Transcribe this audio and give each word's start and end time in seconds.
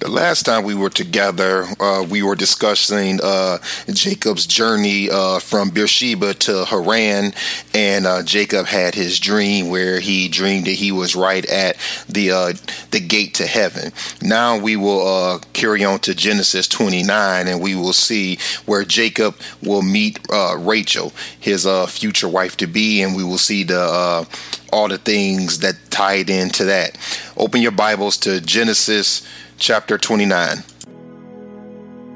The 0.00 0.08
last 0.08 0.46
time 0.46 0.64
we 0.64 0.74
were 0.74 0.88
together, 0.88 1.66
uh, 1.78 2.06
we 2.08 2.22
were 2.22 2.34
discussing 2.34 3.20
uh, 3.22 3.58
Jacob's 3.92 4.46
journey 4.46 5.10
uh, 5.10 5.40
from 5.40 5.68
Beersheba 5.68 6.32
to 6.32 6.64
Haran, 6.64 7.34
and 7.74 8.06
uh, 8.06 8.22
Jacob 8.22 8.64
had 8.64 8.94
his 8.94 9.20
dream 9.20 9.68
where 9.68 10.00
he 10.00 10.30
dreamed 10.30 10.68
that 10.68 10.76
he 10.76 10.90
was 10.90 11.14
right 11.14 11.44
at 11.44 11.76
the 12.08 12.30
uh, 12.30 12.52
the 12.92 13.00
gate 13.00 13.34
to 13.34 13.46
heaven. 13.46 13.92
Now 14.22 14.56
we 14.56 14.74
will 14.74 15.06
uh, 15.06 15.38
carry 15.52 15.84
on 15.84 15.98
to 16.00 16.14
Genesis 16.14 16.66
29, 16.66 17.46
and 17.46 17.60
we 17.60 17.74
will 17.74 17.92
see 17.92 18.38
where 18.64 18.84
Jacob 18.84 19.36
will 19.62 19.82
meet 19.82 20.18
Rachel, 20.56 21.12
his 21.38 21.68
future 21.90 22.28
wife 22.28 22.56
to 22.56 22.66
be, 22.66 23.02
and 23.02 23.14
we 23.14 23.22
will 23.22 23.36
see 23.36 23.64
the 23.64 24.26
all 24.72 24.88
the 24.88 24.98
things 24.98 25.58
that 25.58 25.74
tied 25.90 26.30
into 26.30 26.64
that. 26.64 26.96
Open 27.36 27.60
your 27.60 27.72
Bibles 27.72 28.16
to 28.18 28.40
Genesis 28.40 29.26
chapter 29.60 29.98
29. 29.98 30.64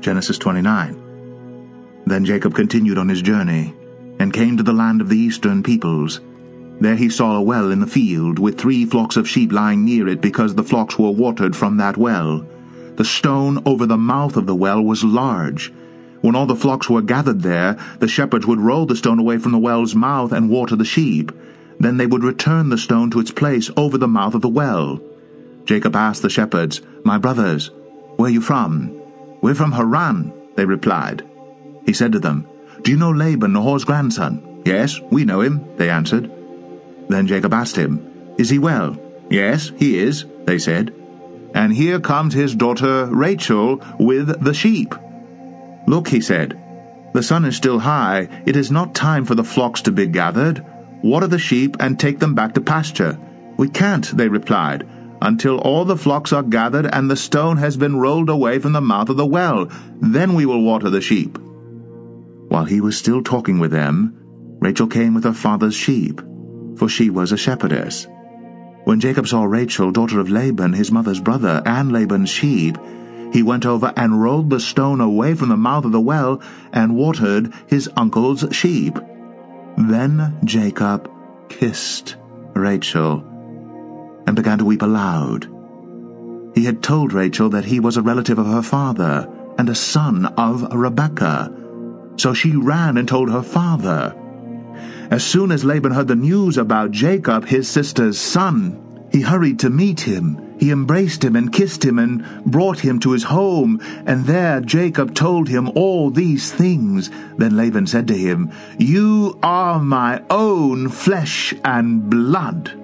Genesis 0.00 0.38
29. 0.38 2.02
Then 2.06 2.24
Jacob 2.24 2.54
continued 2.54 2.96
on 2.96 3.06
his 3.06 3.20
journey, 3.20 3.74
and 4.18 4.32
came 4.32 4.56
to 4.56 4.62
the 4.62 4.72
land 4.72 5.02
of 5.02 5.10
the 5.10 5.18
eastern 5.18 5.62
peoples. 5.62 6.22
There 6.80 6.96
he 6.96 7.10
saw 7.10 7.36
a 7.36 7.42
well 7.42 7.70
in 7.70 7.80
the 7.80 7.86
field, 7.86 8.38
with 8.38 8.58
three 8.58 8.86
flocks 8.86 9.18
of 9.18 9.28
sheep 9.28 9.52
lying 9.52 9.84
near 9.84 10.08
it, 10.08 10.22
because 10.22 10.54
the 10.54 10.64
flocks 10.64 10.98
were 10.98 11.10
watered 11.10 11.54
from 11.54 11.76
that 11.76 11.98
well. 11.98 12.46
The 12.96 13.04
stone 13.04 13.62
over 13.66 13.84
the 13.84 13.98
mouth 13.98 14.38
of 14.38 14.46
the 14.46 14.54
well 14.56 14.80
was 14.80 15.04
large. 15.04 15.70
When 16.22 16.34
all 16.34 16.46
the 16.46 16.56
flocks 16.56 16.88
were 16.88 17.02
gathered 17.02 17.42
there, 17.42 17.76
the 17.98 18.08
shepherds 18.08 18.46
would 18.46 18.60
roll 18.60 18.86
the 18.86 18.96
stone 18.96 19.18
away 19.18 19.36
from 19.36 19.52
the 19.52 19.58
well's 19.58 19.94
mouth 19.94 20.32
and 20.32 20.48
water 20.48 20.76
the 20.76 20.84
sheep. 20.86 21.30
Then 21.78 21.98
they 21.98 22.06
would 22.06 22.24
return 22.24 22.70
the 22.70 22.78
stone 22.78 23.10
to 23.10 23.20
its 23.20 23.30
place 23.30 23.70
over 23.76 23.98
the 23.98 24.08
mouth 24.08 24.34
of 24.34 24.40
the 24.40 24.48
well. 24.48 24.98
Jacob 25.64 25.96
asked 25.96 26.22
the 26.22 26.30
shepherds, 26.30 26.82
My 27.04 27.18
brothers, 27.18 27.70
where 28.16 28.28
are 28.28 28.32
you 28.32 28.40
from? 28.40 29.00
We're 29.40 29.54
from 29.54 29.72
Haran, 29.72 30.32
they 30.56 30.64
replied. 30.64 31.26
He 31.86 31.92
said 31.92 32.12
to 32.12 32.18
them, 32.18 32.46
Do 32.82 32.90
you 32.90 32.96
know 32.96 33.10
Laban, 33.10 33.52
Nahor's 33.52 33.84
grandson? 33.84 34.62
Yes, 34.64 35.00
we 35.10 35.24
know 35.24 35.40
him, 35.40 35.76
they 35.76 35.90
answered. 35.90 36.30
Then 37.08 37.26
Jacob 37.26 37.52
asked 37.54 37.76
him, 37.76 38.34
Is 38.38 38.50
he 38.50 38.58
well? 38.58 38.96
Yes, 39.30 39.72
he 39.76 39.98
is, 39.98 40.24
they 40.44 40.58
said. 40.58 40.94
And 41.54 41.72
here 41.72 42.00
comes 42.00 42.34
his 42.34 42.54
daughter 42.54 43.06
Rachel 43.06 43.80
with 43.98 44.44
the 44.44 44.54
sheep. 44.54 44.94
Look, 45.86 46.08
he 46.08 46.20
said, 46.20 46.60
the 47.14 47.22
sun 47.22 47.44
is 47.44 47.56
still 47.56 47.78
high. 47.78 48.28
It 48.44 48.56
is 48.56 48.72
not 48.72 48.92
time 48.92 49.24
for 49.24 49.36
the 49.36 49.44
flocks 49.44 49.82
to 49.82 49.92
be 49.92 50.06
gathered. 50.08 50.64
Water 51.02 51.28
the 51.28 51.38
sheep 51.38 51.76
and 51.78 51.98
take 51.98 52.18
them 52.18 52.34
back 52.34 52.54
to 52.54 52.60
pasture. 52.60 53.16
We 53.56 53.68
can't, 53.68 54.04
they 54.16 54.28
replied 54.28 54.84
until 55.24 55.58
all 55.58 55.86
the 55.86 55.96
flocks 55.96 56.32
are 56.32 56.42
gathered 56.42 56.86
and 56.86 57.10
the 57.10 57.16
stone 57.16 57.56
has 57.56 57.78
been 57.78 57.96
rolled 57.96 58.28
away 58.28 58.58
from 58.58 58.72
the 58.72 58.80
mouth 58.80 59.08
of 59.08 59.16
the 59.16 59.26
well. 59.26 59.66
Then 60.00 60.34
we 60.34 60.44
will 60.44 60.62
water 60.62 60.90
the 60.90 61.00
sheep. 61.00 61.38
While 62.48 62.66
he 62.66 62.82
was 62.82 62.96
still 62.96 63.22
talking 63.22 63.58
with 63.58 63.70
them, 63.70 64.14
Rachel 64.60 64.86
came 64.86 65.14
with 65.14 65.24
her 65.24 65.32
father's 65.32 65.74
sheep, 65.74 66.20
for 66.76 66.88
she 66.88 67.08
was 67.08 67.32
a 67.32 67.38
shepherdess. 67.38 68.06
When 68.84 69.00
Jacob 69.00 69.26
saw 69.26 69.44
Rachel, 69.44 69.90
daughter 69.90 70.20
of 70.20 70.28
Laban, 70.28 70.74
his 70.74 70.92
mother's 70.92 71.20
brother, 71.20 71.62
and 71.64 71.90
Laban's 71.90 72.28
sheep, 72.28 72.76
he 73.32 73.42
went 73.42 73.64
over 73.64 73.94
and 73.96 74.22
rolled 74.22 74.50
the 74.50 74.60
stone 74.60 75.00
away 75.00 75.34
from 75.34 75.48
the 75.48 75.56
mouth 75.56 75.86
of 75.86 75.92
the 75.92 76.00
well 76.00 76.42
and 76.72 76.94
watered 76.94 77.52
his 77.66 77.88
uncle's 77.96 78.44
sheep. 78.52 78.98
Then 79.78 80.38
Jacob 80.44 81.10
kissed 81.48 82.16
Rachel 82.54 83.33
and 84.26 84.36
began 84.36 84.58
to 84.58 84.64
weep 84.64 84.82
aloud. 84.82 85.48
He 86.54 86.64
had 86.64 86.82
told 86.82 87.12
Rachel 87.12 87.48
that 87.50 87.64
he 87.64 87.80
was 87.80 87.96
a 87.96 88.02
relative 88.02 88.38
of 88.38 88.46
her 88.46 88.62
father 88.62 89.28
and 89.58 89.68
a 89.68 89.74
son 89.74 90.26
of 90.38 90.62
Rebekah. 90.72 91.52
So 92.16 92.32
she 92.32 92.54
ran 92.54 92.96
and 92.96 93.08
told 93.08 93.30
her 93.30 93.42
father. 93.42 94.14
As 95.10 95.24
soon 95.24 95.52
as 95.52 95.64
Laban 95.64 95.92
heard 95.92 96.08
the 96.08 96.16
news 96.16 96.56
about 96.56 96.90
Jacob, 96.90 97.46
his 97.46 97.68
sister's 97.68 98.18
son, 98.18 99.08
he 99.10 99.20
hurried 99.20 99.58
to 99.60 99.70
meet 99.70 100.00
him. 100.00 100.40
He 100.58 100.70
embraced 100.70 101.24
him 101.24 101.36
and 101.36 101.52
kissed 101.52 101.84
him 101.84 101.98
and 101.98 102.24
brought 102.44 102.78
him 102.78 103.00
to 103.00 103.12
his 103.12 103.24
home. 103.24 103.80
And 104.06 104.24
there 104.24 104.60
Jacob 104.60 105.14
told 105.14 105.48
him 105.48 105.70
all 105.74 106.10
these 106.10 106.52
things. 106.52 107.10
Then 107.36 107.56
Laban 107.56 107.86
said 107.86 108.08
to 108.08 108.16
him, 108.16 108.52
You 108.78 109.38
are 109.42 109.80
my 109.80 110.22
own 110.30 110.88
flesh 110.88 111.54
and 111.64 112.08
blood. 112.08 112.83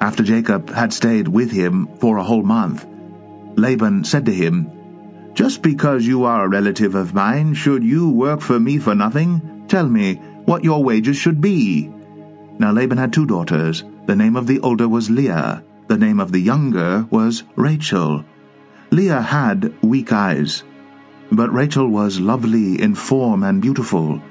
After 0.00 0.22
Jacob 0.22 0.70
had 0.70 0.92
stayed 0.92 1.28
with 1.28 1.50
him 1.50 1.88
for 1.98 2.18
a 2.18 2.24
whole 2.24 2.44
month, 2.44 2.86
Laban 3.56 4.04
said 4.04 4.24
to 4.26 4.32
him, 4.32 4.70
Just 5.34 5.62
because 5.62 6.06
you 6.06 6.24
are 6.24 6.44
a 6.44 6.48
relative 6.48 6.94
of 6.94 7.14
mine, 7.14 7.54
should 7.54 7.82
you 7.82 8.08
work 8.08 8.40
for 8.40 8.60
me 8.60 8.78
for 8.78 8.94
nothing? 8.94 9.64
Tell 9.66 9.88
me 9.88 10.14
what 10.44 10.62
your 10.62 10.84
wages 10.84 11.16
should 11.16 11.40
be. 11.40 11.92
Now 12.58 12.72
Laban 12.72 12.98
had 12.98 13.12
two 13.12 13.26
daughters. 13.26 13.84
The 14.06 14.16
name 14.16 14.36
of 14.36 14.46
the 14.46 14.60
older 14.60 14.88
was 14.88 15.10
Leah. 15.10 15.64
The 15.88 15.98
name 15.98 16.20
of 16.20 16.32
the 16.32 16.40
younger 16.40 17.06
was 17.10 17.44
Rachel. 17.56 18.24
Leah 18.90 19.20
had 19.20 19.74
weak 19.82 20.12
eyes, 20.12 20.64
but 21.30 21.52
Rachel 21.52 21.88
was 21.88 22.20
lovely 22.20 22.80
in 22.80 22.94
form 22.94 23.42
and 23.42 23.60
beautiful. 23.60 24.22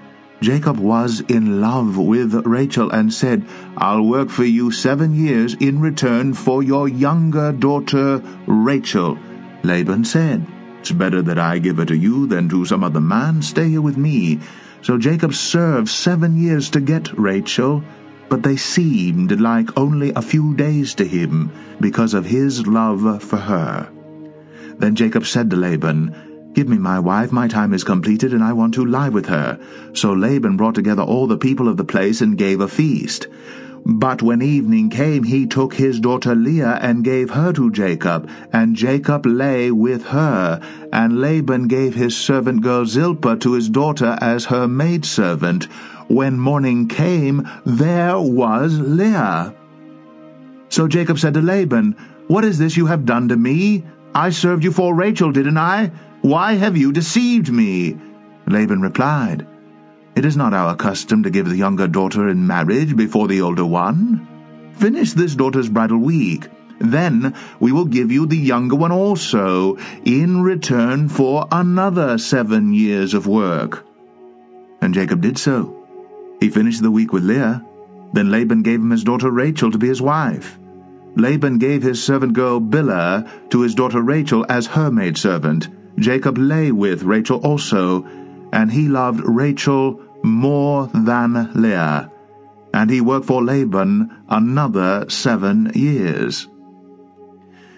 Jacob 0.42 0.78
was 0.78 1.22
in 1.22 1.62
love 1.62 1.98
with 1.98 2.34
Rachel 2.46 2.92
and 2.92 3.12
said, 3.12 3.44
I'll 3.76 4.04
work 4.04 4.30
for 4.30 4.46
you 4.46 4.72
seven 4.72 5.16
years 5.16 5.56
in 5.56 5.82
return 5.82 6.34
for 6.34 6.62
your 6.62 6.88
younger 6.88 7.52
daughter 7.52 8.22
Rachel. 8.46 9.18
Laban 9.64 10.06
said, 10.06 10.46
It's 10.80 10.92
better 10.92 11.24
that 11.24 11.40
I 11.40 11.58
give 11.58 11.78
her 11.78 11.86
to 11.86 11.98
you 11.98 12.28
than 12.28 12.50
to 12.50 12.66
some 12.66 12.84
other 12.84 13.02
man. 13.02 13.42
Stay 13.42 13.70
here 13.70 13.82
with 13.82 13.98
me. 13.98 14.40
So 14.84 14.98
Jacob 14.98 15.34
served 15.34 15.90
seven 15.90 16.38
years 16.38 16.70
to 16.70 16.82
get 16.82 17.18
Rachel, 17.18 17.84
but 18.30 18.44
they 18.44 18.58
seemed 18.58 19.42
like 19.42 19.76
only 19.76 20.14
a 20.14 20.22
few 20.22 20.54
days 20.56 20.94
to 20.96 21.06
him 21.06 21.52
because 21.82 22.14
of 22.14 22.26
his 22.26 22.68
love 22.68 23.24
for 23.24 23.38
her. 23.38 23.90
Then 24.78 24.96
Jacob 24.96 25.26
said 25.26 25.50
to 25.50 25.56
Laban, 25.56 26.27
Give 26.58 26.68
me 26.68 26.80
my 26.80 26.98
wife, 26.98 27.32
my 27.32 27.48
time 27.48 27.72
is 27.72 27.84
completed, 27.84 28.34
and 28.34 28.44
I 28.44 28.52
want 28.52 28.74
to 28.74 28.84
lie 28.84 29.10
with 29.10 29.28
her. 29.28 29.60
So 29.94 30.12
Laban 30.12 30.58
brought 30.58 30.74
together 30.74 31.04
all 31.04 31.28
the 31.28 31.38
people 31.38 31.68
of 31.68 31.78
the 31.78 31.84
place 31.84 32.20
and 32.20 32.36
gave 32.36 32.62
a 32.62 32.68
feast. 32.68 33.28
But 33.86 34.24
when 34.24 34.42
evening 34.42 34.90
came, 34.90 35.22
he 35.22 35.46
took 35.46 35.76
his 35.76 36.00
daughter 36.00 36.34
Leah 36.34 36.80
and 36.82 37.04
gave 37.04 37.30
her 37.30 37.54
to 37.54 37.70
Jacob, 37.70 38.28
and 38.52 38.76
Jacob 38.76 39.28
lay 39.28 39.70
with 39.70 40.08
her. 40.08 40.60
And 40.92 41.22
Laban 41.22 41.68
gave 41.68 41.94
his 41.94 42.18
servant 42.18 42.64
girl 42.64 42.88
Zilpah 42.88 43.36
to 43.36 43.54
his 43.54 43.70
daughter 43.70 44.18
as 44.20 44.46
her 44.46 44.68
maidservant. 44.68 45.66
When 46.08 46.40
morning 46.40 46.88
came, 46.88 47.48
there 47.68 48.20
was 48.20 48.80
Leah. 48.80 49.54
So 50.70 50.88
Jacob 50.88 51.20
said 51.20 51.36
to 51.36 51.42
Laban, 51.44 51.96
What 52.26 52.44
is 52.44 52.58
this 52.58 52.78
you 52.78 52.88
have 52.88 53.06
done 53.06 53.28
to 53.28 53.38
me? 53.38 53.86
I 54.16 54.32
served 54.32 54.64
you 54.64 54.72
for 54.72 54.96
Rachel, 54.96 55.32
didn't 55.32 55.60
I? 55.60 55.92
Why 56.28 56.56
have 56.56 56.76
you 56.76 56.92
deceived 56.92 57.54
me? 57.54 57.98
Laban 58.48 58.82
replied, 58.82 59.48
It 60.14 60.26
is 60.26 60.36
not 60.36 60.54
our 60.54 60.76
custom 60.76 61.24
to 61.24 61.30
give 61.30 61.48
the 61.48 61.56
younger 61.56 61.88
daughter 61.88 62.28
in 62.28 62.46
marriage 62.46 62.98
before 62.98 63.30
the 63.30 63.40
older 63.40 63.66
one. 63.66 64.28
Finish 64.74 65.14
this 65.14 65.36
daughter's 65.36 65.70
bridal 65.70 66.00
week. 66.00 66.50
Then 66.80 67.34
we 67.62 67.72
will 67.72 67.86
give 67.86 68.12
you 68.12 68.26
the 68.26 68.36
younger 68.36 68.76
one 68.76 68.92
also, 68.92 69.78
in 70.04 70.42
return 70.42 71.08
for 71.08 71.48
another 71.50 72.18
seven 72.18 72.74
years 72.74 73.14
of 73.14 73.26
work. 73.26 73.86
And 74.82 74.94
Jacob 74.94 75.22
did 75.22 75.38
so. 75.38 75.88
He 76.42 76.50
finished 76.50 76.82
the 76.82 76.92
week 76.92 77.14
with 77.14 77.24
Leah. 77.24 77.66
Then 78.12 78.32
Laban 78.32 78.64
gave 78.64 78.82
him 78.82 78.92
his 78.92 79.06
daughter 79.06 79.32
Rachel 79.32 79.72
to 79.72 79.78
be 79.78 79.88
his 79.88 80.02
wife. 80.02 80.60
Laban 81.16 81.58
gave 81.58 81.84
his 81.84 82.04
servant 82.04 82.34
girl 82.34 82.60
Bilhah 82.60 83.50
to 83.52 83.62
his 83.62 83.74
daughter 83.76 84.02
Rachel 84.02 84.46
as 84.50 84.68
her 84.68 84.92
maidservant, 84.92 85.70
Jacob 86.00 86.38
lay 86.38 86.72
with 86.72 87.04
Rachel 87.04 87.40
also, 87.40 88.06
and 88.54 88.72
he 88.72 88.88
loved 88.88 89.22
Rachel 89.26 90.00
more 90.24 90.88
than 90.94 91.50
Leah. 91.56 92.12
And 92.74 92.90
he 92.90 93.02
worked 93.02 93.26
for 93.26 93.44
Laban 93.44 94.12
another 94.30 95.10
seven 95.10 95.72
years. 95.74 96.48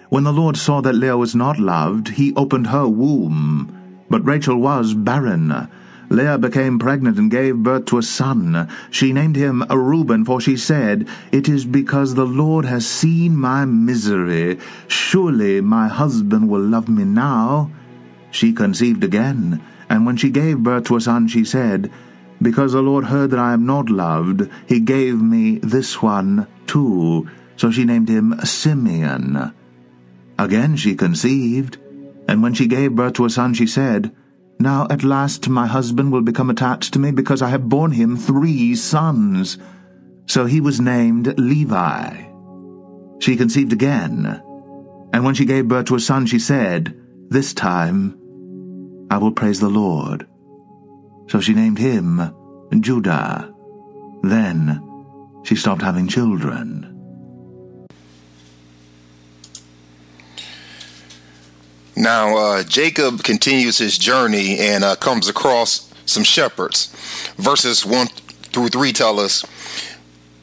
When 0.09 0.23
the 0.23 0.33
Lord 0.33 0.57
saw 0.57 0.81
that 0.81 0.95
Leah 0.95 1.17
was 1.17 1.35
not 1.35 1.59
loved, 1.59 2.09
he 2.09 2.33
opened 2.35 2.67
her 2.67 2.87
womb. 2.87 3.71
But 4.09 4.25
Rachel 4.25 4.57
was 4.57 4.93
barren. 4.93 5.69
Leah 6.09 6.39
became 6.39 6.79
pregnant 6.79 7.19
and 7.19 7.29
gave 7.29 7.57
birth 7.57 7.85
to 7.85 7.99
a 7.99 8.03
son. 8.03 8.67
She 8.89 9.13
named 9.13 9.35
him 9.35 9.63
Reuben, 9.69 10.25
for 10.25 10.41
she 10.41 10.57
said, 10.57 11.07
It 11.31 11.47
is 11.47 11.65
because 11.65 12.15
the 12.15 12.25
Lord 12.25 12.65
has 12.65 12.87
seen 12.87 13.37
my 13.37 13.65
misery. 13.65 14.57
Surely 14.87 15.61
my 15.61 15.87
husband 15.87 16.49
will 16.49 16.61
love 16.61 16.89
me 16.89 17.03
now. 17.03 17.69
She 18.31 18.53
conceived 18.53 19.03
again, 19.03 19.61
and 19.89 20.05
when 20.05 20.17
she 20.17 20.29
gave 20.29 20.59
birth 20.59 20.85
to 20.85 20.97
a 20.97 21.01
son, 21.01 21.27
she 21.27 21.43
said, 21.43 21.91
Because 22.41 22.73
the 22.73 22.81
Lord 22.81 23.05
heard 23.05 23.31
that 23.31 23.39
I 23.39 23.53
am 23.53 23.65
not 23.65 23.89
loved, 23.89 24.49
he 24.67 24.79
gave 24.79 25.21
me 25.21 25.57
this 25.59 26.01
one 26.01 26.47
too. 26.67 27.27
So 27.57 27.71
she 27.71 27.85
named 27.85 28.07
him 28.07 28.39
Simeon. 28.43 29.53
Again 30.37 30.77
she 30.77 30.95
conceived, 30.95 31.77
and 32.27 32.41
when 32.41 32.53
she 32.53 32.67
gave 32.67 32.95
birth 32.95 33.13
to 33.13 33.25
a 33.25 33.29
son, 33.29 33.53
she 33.53 33.67
said, 33.67 34.15
Now 34.59 34.87
at 34.89 35.03
last 35.03 35.49
my 35.49 35.67
husband 35.67 36.11
will 36.11 36.21
become 36.21 36.49
attached 36.49 36.93
to 36.93 36.99
me, 36.99 37.11
because 37.11 37.41
I 37.41 37.49
have 37.49 37.67
borne 37.67 37.91
him 37.91 38.15
three 38.15 38.75
sons. 38.75 39.57
So 40.27 40.45
he 40.45 40.61
was 40.61 40.79
named 40.79 41.37
Levi. 41.39 42.25
She 43.17 43.35
conceived 43.35 43.73
again, 43.73 44.41
and 45.11 45.25
when 45.25 45.33
she 45.33 45.43
gave 45.43 45.67
birth 45.67 45.85
to 45.85 45.95
a 45.95 45.99
son, 45.99 46.27
she 46.27 46.39
said, 46.39 46.95
This 47.29 47.53
time 47.53 48.18
I 49.09 49.17
will 49.17 49.31
praise 49.31 49.59
the 49.59 49.69
Lord. 49.69 50.27
So 51.27 51.39
she 51.39 51.53
named 51.53 51.79
him 51.79 52.33
Judah. 52.79 53.53
Then 54.21 54.81
she 55.43 55.55
stopped 55.55 55.81
having 55.81 56.07
children. 56.07 56.95
Now, 61.95 62.37
uh, 62.37 62.63
Jacob 62.63 63.23
continues 63.23 63.77
his 63.77 63.97
journey 63.97 64.57
and 64.59 64.83
uh, 64.83 64.95
comes 64.95 65.27
across 65.27 65.91
some 66.05 66.23
shepherds. 66.23 66.87
Verses 67.37 67.85
1 67.85 68.07
through 68.07 68.69
3 68.69 68.93
tell 68.93 69.19
us 69.19 69.43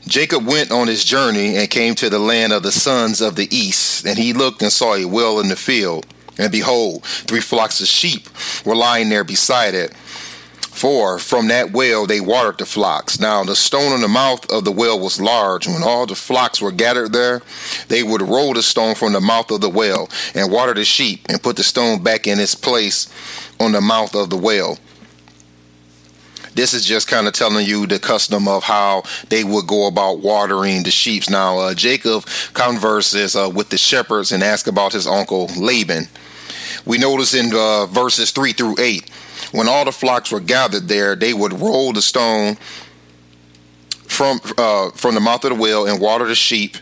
Jacob 0.06 0.46
went 0.46 0.70
on 0.70 0.86
his 0.86 1.04
journey 1.04 1.56
and 1.56 1.70
came 1.70 1.94
to 1.96 2.10
the 2.10 2.18
land 2.18 2.52
of 2.52 2.62
the 2.62 2.70
sons 2.70 3.20
of 3.20 3.34
the 3.34 3.48
east, 3.56 4.06
and 4.06 4.18
he 4.18 4.32
looked 4.32 4.62
and 4.62 4.70
saw 4.70 4.94
a 4.94 5.04
well 5.04 5.40
in 5.40 5.48
the 5.48 5.56
field. 5.56 6.06
And 6.38 6.52
behold, 6.52 7.04
three 7.04 7.40
flocks 7.40 7.80
of 7.80 7.86
sheep 7.86 8.28
were 8.64 8.76
lying 8.76 9.08
there 9.08 9.24
beside 9.24 9.74
it. 9.74 9.94
For 10.76 11.18
from 11.18 11.48
that 11.48 11.72
well 11.72 12.06
they 12.06 12.20
watered 12.20 12.58
the 12.58 12.66
flocks. 12.66 13.18
Now 13.18 13.42
the 13.44 13.56
stone 13.56 13.94
in 13.94 14.02
the 14.02 14.08
mouth 14.08 14.52
of 14.52 14.66
the 14.66 14.72
well 14.72 15.00
was 15.00 15.18
large. 15.18 15.66
When 15.66 15.82
all 15.82 16.04
the 16.04 16.14
flocks 16.14 16.60
were 16.60 16.70
gathered 16.70 17.14
there, 17.14 17.40
they 17.88 18.02
would 18.02 18.20
roll 18.20 18.52
the 18.52 18.62
stone 18.62 18.94
from 18.94 19.14
the 19.14 19.20
mouth 19.22 19.50
of 19.50 19.62
the 19.62 19.70
well 19.70 20.10
and 20.34 20.52
water 20.52 20.74
the 20.74 20.84
sheep 20.84 21.24
and 21.30 21.42
put 21.42 21.56
the 21.56 21.62
stone 21.62 22.02
back 22.02 22.26
in 22.26 22.38
its 22.38 22.54
place 22.54 23.08
on 23.58 23.72
the 23.72 23.80
mouth 23.80 24.14
of 24.14 24.28
the 24.28 24.36
well. 24.36 24.78
This 26.52 26.74
is 26.74 26.84
just 26.84 27.08
kind 27.08 27.26
of 27.26 27.32
telling 27.32 27.66
you 27.66 27.86
the 27.86 27.98
custom 27.98 28.46
of 28.46 28.64
how 28.64 29.02
they 29.30 29.44
would 29.44 29.66
go 29.66 29.86
about 29.86 30.20
watering 30.20 30.82
the 30.82 30.90
sheep. 30.90 31.28
Now, 31.30 31.58
uh, 31.58 31.74
Jacob 31.74 32.24
converses 32.52 33.34
uh, 33.34 33.50
with 33.54 33.68
the 33.70 33.78
shepherds 33.78 34.32
and 34.32 34.42
asks 34.42 34.68
about 34.68 34.92
his 34.92 35.06
uncle 35.06 35.50
Laban. 35.58 36.08
We 36.86 36.98
notice 36.98 37.34
in 37.34 37.52
uh, 37.54 37.86
verses 37.86 38.30
3 38.30 38.52
through 38.52 38.76
8, 38.78 39.10
when 39.52 39.68
all 39.68 39.84
the 39.84 39.92
flocks 39.92 40.32
were 40.32 40.40
gathered 40.40 40.88
there, 40.88 41.14
they 41.16 41.34
would 41.34 41.52
roll 41.52 41.92
the 41.92 42.02
stone 42.02 42.56
from 44.06 44.40
uh, 44.56 44.90
from 44.92 45.14
the 45.14 45.20
mouth 45.20 45.44
of 45.44 45.50
the 45.50 45.56
well 45.56 45.86
and 45.86 46.00
water 46.00 46.26
the 46.26 46.34
sheep 46.34 46.76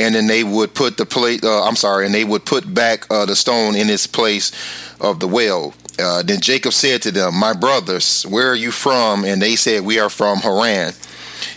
and 0.00 0.14
then 0.14 0.26
they 0.26 0.42
would 0.42 0.74
put 0.74 0.96
the 0.96 1.04
plate. 1.04 1.44
Uh, 1.44 1.62
I'm 1.64 1.76
sorry, 1.76 2.06
and 2.06 2.14
they 2.14 2.24
would 2.24 2.46
put 2.46 2.72
back 2.72 3.06
uh, 3.10 3.26
the 3.26 3.36
stone 3.36 3.76
in 3.76 3.90
its 3.90 4.06
place 4.06 4.50
of 4.98 5.20
the 5.20 5.28
well. 5.28 5.74
Uh, 5.98 6.22
then 6.22 6.40
Jacob 6.40 6.72
said 6.72 7.02
to 7.02 7.10
them, 7.10 7.34
My 7.38 7.52
brothers, 7.52 8.24
where 8.24 8.50
are 8.50 8.56
you 8.56 8.70
from? 8.70 9.24
And 9.24 9.42
they 9.42 9.56
said, 9.56 9.84
We 9.84 9.98
are 9.98 10.08
from 10.08 10.38
Haran. 10.38 10.94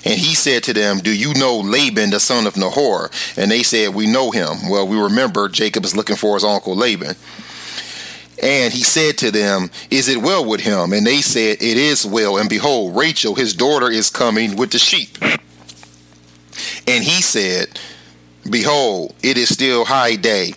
And 0.06 0.20
he 0.20 0.36
said 0.36 0.64
to 0.64 0.74
them, 0.74 1.00
Do 1.00 1.16
you 1.16 1.34
know 1.34 1.60
Laban, 1.60 2.10
the 2.10 2.20
son 2.20 2.48
of 2.48 2.58
Nahor? 2.58 3.10
And 3.38 3.50
they 3.50 3.64
said, 3.64 3.94
We 3.94 4.08
know 4.08 4.32
him. 4.32 4.70
Well, 4.70 4.88
we 4.88 5.00
remember 5.00 5.50
Jacob 5.50 5.86
is 5.86 5.96
looking 5.96 6.16
for 6.16 6.36
his 6.36 6.44
uncle 6.44 6.76
Laban. 6.76 7.16
And 8.42 8.74
he 8.74 8.84
said 8.84 9.18
to 9.20 9.32
them, 9.32 9.70
Is 9.90 10.10
it 10.10 10.22
well 10.22 10.46
with 10.46 10.62
him? 10.62 10.94
And 10.94 11.06
they 11.06 11.22
said, 11.22 11.58
It 11.62 11.78
is 11.78 12.06
well. 12.06 12.38
And 12.38 12.50
behold, 12.50 12.96
Rachel, 12.96 13.36
his 13.36 13.54
daughter, 13.54 13.90
is 13.90 14.10
coming 14.10 14.56
with 14.56 14.72
the 14.72 14.80
sheep. 14.80 15.18
And 16.88 17.04
he 17.04 17.22
said, 17.22 17.80
Behold, 18.50 19.16
it 19.24 19.38
is 19.38 19.50
still 19.50 19.86
high 19.86 20.16
day. 20.18 20.54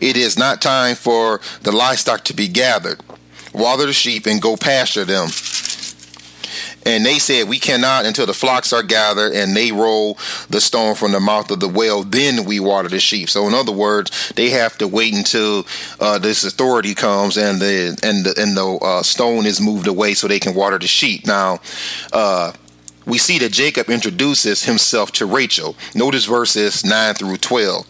It 0.00 0.16
is 0.16 0.38
not 0.38 0.60
time 0.60 0.94
for 0.94 1.40
the 1.62 1.72
livestock 1.72 2.24
to 2.24 2.34
be 2.34 2.48
gathered 2.48 3.00
water 3.52 3.86
the 3.86 3.92
sheep, 3.92 4.26
and 4.26 4.40
go 4.40 4.56
pasture 4.56 5.04
them. 5.04 5.28
And 6.86 7.04
they 7.04 7.18
said, 7.18 7.48
We 7.48 7.58
cannot 7.58 8.06
until 8.06 8.26
the 8.26 8.34
flocks 8.34 8.72
are 8.72 8.82
gathered 8.82 9.32
and 9.32 9.54
they 9.56 9.72
roll 9.72 10.18
the 10.48 10.60
stone 10.60 10.94
from 10.94 11.12
the 11.12 11.20
mouth 11.20 11.50
of 11.50 11.60
the 11.60 11.68
well, 11.68 12.02
then 12.02 12.44
we 12.44 12.60
water 12.60 12.88
the 12.88 13.00
sheep. 13.00 13.28
So, 13.28 13.46
in 13.46 13.54
other 13.54 13.72
words, 13.72 14.32
they 14.36 14.50
have 14.50 14.78
to 14.78 14.88
wait 14.88 15.14
until 15.14 15.66
uh, 15.98 16.18
this 16.18 16.44
authority 16.44 16.94
comes 16.94 17.36
and 17.36 17.60
the 17.60 17.98
and 18.02 18.24
the, 18.24 18.34
and 18.40 18.56
the 18.56 18.78
uh, 18.82 19.02
stone 19.02 19.46
is 19.46 19.60
moved 19.60 19.86
away 19.86 20.14
so 20.14 20.26
they 20.26 20.40
can 20.40 20.54
water 20.54 20.78
the 20.78 20.86
sheep. 20.86 21.26
Now, 21.26 21.60
uh, 22.12 22.52
we 23.06 23.18
see 23.18 23.38
that 23.38 23.52
Jacob 23.52 23.90
introduces 23.90 24.64
himself 24.64 25.12
to 25.12 25.26
Rachel. 25.26 25.76
Notice 25.94 26.26
verses 26.26 26.84
9 26.84 27.14
through 27.14 27.38
12. 27.38 27.86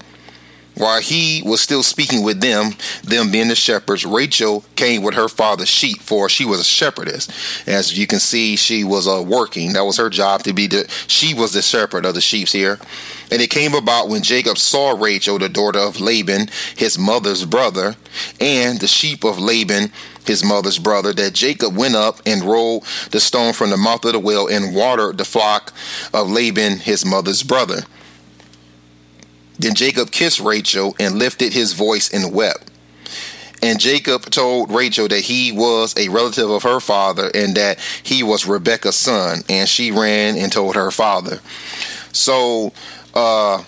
While 0.80 1.02
he 1.02 1.42
was 1.44 1.60
still 1.60 1.82
speaking 1.82 2.22
with 2.22 2.40
them, 2.40 2.70
them 3.04 3.30
being 3.30 3.48
the 3.48 3.54
shepherds, 3.54 4.06
Rachel 4.06 4.64
came 4.76 5.02
with 5.02 5.12
her 5.12 5.28
father's 5.28 5.68
sheep, 5.68 6.00
for 6.00 6.30
she 6.30 6.46
was 6.46 6.60
a 6.60 6.64
shepherdess. 6.64 7.28
As 7.68 7.98
you 7.98 8.06
can 8.06 8.18
see, 8.18 8.56
she 8.56 8.82
was 8.82 9.06
uh, 9.06 9.22
working. 9.22 9.74
That 9.74 9.84
was 9.84 9.98
her 9.98 10.08
job 10.08 10.42
to 10.44 10.54
be 10.54 10.66
the. 10.66 10.88
She 11.06 11.34
was 11.34 11.52
the 11.52 11.60
shepherd 11.60 12.06
of 12.06 12.14
the 12.14 12.22
sheep 12.22 12.48
here. 12.48 12.78
And 13.30 13.42
it 13.42 13.50
came 13.50 13.74
about 13.74 14.08
when 14.08 14.22
Jacob 14.22 14.56
saw 14.56 14.92
Rachel, 14.92 15.38
the 15.38 15.50
daughter 15.50 15.80
of 15.80 16.00
Laban, 16.00 16.48
his 16.74 16.98
mother's 16.98 17.44
brother, 17.44 17.96
and 18.40 18.80
the 18.80 18.88
sheep 18.88 19.22
of 19.22 19.38
Laban, 19.38 19.92
his 20.24 20.42
mother's 20.42 20.78
brother, 20.78 21.12
that 21.12 21.34
Jacob 21.34 21.76
went 21.76 21.94
up 21.94 22.22
and 22.24 22.42
rolled 22.42 22.86
the 23.10 23.20
stone 23.20 23.52
from 23.52 23.68
the 23.68 23.76
mouth 23.76 24.06
of 24.06 24.14
the 24.14 24.18
well 24.18 24.48
and 24.48 24.74
watered 24.74 25.18
the 25.18 25.26
flock 25.26 25.74
of 26.14 26.30
Laban, 26.30 26.78
his 26.78 27.04
mother's 27.04 27.42
brother. 27.42 27.82
Then 29.60 29.74
Jacob 29.74 30.10
kissed 30.10 30.40
Rachel 30.40 30.96
and 30.98 31.18
lifted 31.18 31.52
his 31.52 31.74
voice 31.74 32.12
and 32.12 32.32
wept. 32.32 32.70
And 33.62 33.78
Jacob 33.78 34.22
told 34.30 34.72
Rachel 34.72 35.06
that 35.08 35.20
he 35.20 35.52
was 35.52 35.94
a 35.98 36.08
relative 36.08 36.48
of 36.48 36.62
her 36.62 36.80
father 36.80 37.30
and 37.34 37.54
that 37.56 37.78
he 38.02 38.22
was 38.22 38.46
Rebekah's 38.46 38.96
son. 38.96 39.42
And 39.50 39.68
she 39.68 39.92
ran 39.92 40.38
and 40.38 40.50
told 40.50 40.76
her 40.76 40.90
father. 40.90 41.40
So, 42.12 42.72
uh, 43.12 43.62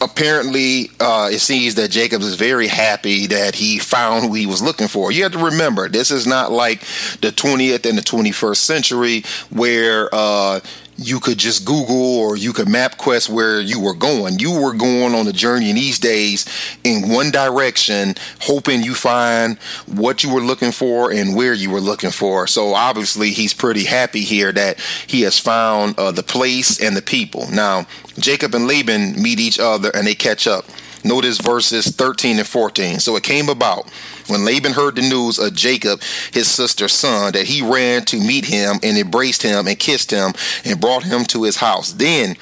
apparently 0.00 0.90
uh, 0.98 1.28
it 1.30 1.40
seems 1.40 1.74
that 1.74 1.90
Jacob 1.90 2.22
is 2.22 2.34
very 2.34 2.66
happy 2.66 3.26
that 3.28 3.54
he 3.54 3.78
found 3.78 4.24
who 4.24 4.34
he 4.34 4.46
was 4.46 4.62
looking 4.62 4.88
for. 4.88 5.12
You 5.12 5.24
have 5.24 5.32
to 5.32 5.38
remember, 5.38 5.88
this 5.88 6.10
is 6.10 6.26
not 6.26 6.50
like 6.50 6.80
the 7.20 7.30
20th 7.30 7.88
and 7.88 7.98
the 7.98 8.02
21st 8.02 8.56
century 8.56 9.24
where 9.50 10.08
uh, 10.12 10.60
you 11.00 11.18
could 11.18 11.38
just 11.38 11.64
Google 11.64 12.18
or 12.18 12.36
you 12.36 12.52
could 12.52 12.68
MapQuest 12.68 13.30
where 13.30 13.58
you 13.58 13.80
were 13.80 13.94
going. 13.94 14.38
You 14.38 14.60
were 14.60 14.74
going 14.74 15.14
on 15.14 15.26
a 15.26 15.32
journey 15.32 15.70
in 15.70 15.76
these 15.76 15.98
days 15.98 16.46
in 16.84 17.08
one 17.08 17.30
direction, 17.30 18.14
hoping 18.42 18.82
you 18.82 18.94
find 18.94 19.58
what 19.86 20.22
you 20.22 20.32
were 20.32 20.42
looking 20.42 20.72
for 20.72 21.10
and 21.10 21.34
where 21.34 21.54
you 21.54 21.70
were 21.70 21.80
looking 21.80 22.10
for. 22.10 22.46
So 22.46 22.74
obviously, 22.74 23.30
he's 23.30 23.54
pretty 23.54 23.84
happy 23.84 24.20
here 24.20 24.52
that 24.52 24.78
he 25.06 25.22
has 25.22 25.38
found 25.38 25.98
uh, 25.98 26.12
the 26.12 26.22
place 26.22 26.82
and 26.82 26.94
the 26.94 27.02
people. 27.02 27.46
Now, 27.50 27.86
Jacob 28.18 28.54
and 28.54 28.66
Laban 28.66 29.20
meet 29.20 29.40
each 29.40 29.58
other 29.58 29.90
and 29.94 30.06
they 30.06 30.14
catch 30.14 30.46
up. 30.46 30.66
Notice 31.04 31.40
verses 31.40 31.88
13 31.88 32.38
and 32.38 32.46
14. 32.46 32.98
So 33.00 33.16
it 33.16 33.22
came 33.22 33.48
about 33.48 33.88
when 34.26 34.44
Laban 34.44 34.72
heard 34.72 34.96
the 34.96 35.02
news 35.02 35.38
of 35.38 35.54
Jacob, 35.54 36.02
his 36.32 36.48
sister's 36.48 36.92
son, 36.92 37.32
that 37.32 37.46
he 37.46 37.62
ran 37.62 38.04
to 38.06 38.18
meet 38.18 38.44
him 38.44 38.76
and 38.82 38.98
embraced 38.98 39.42
him 39.42 39.66
and 39.66 39.78
kissed 39.78 40.10
him 40.10 40.32
and 40.64 40.80
brought 40.80 41.04
him 41.04 41.24
to 41.26 41.44
his 41.44 41.56
house. 41.56 41.92
Then 41.92 42.36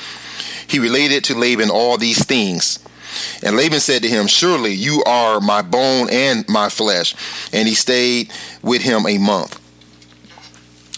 he 0.67 0.79
related 0.79 1.25
to 1.25 1.35
Laban 1.35 1.71
all 1.71 1.97
these 1.97 2.25
things. 2.25 2.79
And 3.43 3.57
Laban 3.57 3.81
said 3.81 4.03
to 4.03 4.09
him, 4.09 4.27
Surely 4.27 4.75
you 4.75 5.03
are 5.07 5.41
my 5.41 5.63
bone 5.63 6.09
and 6.11 6.47
my 6.49 6.69
flesh. 6.69 7.15
And 7.53 7.67
he 7.67 7.75
stayed 7.75 8.33
with 8.63 8.83
him 8.83 9.07
a 9.07 9.19
month 9.19 9.61